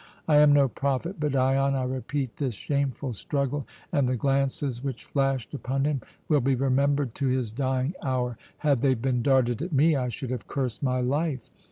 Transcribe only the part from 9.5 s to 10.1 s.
at me, I